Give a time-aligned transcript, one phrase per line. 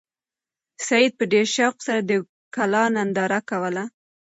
[0.87, 2.11] سعید په ډېر شوق سره د
[2.55, 3.83] کلا ننداره کوله.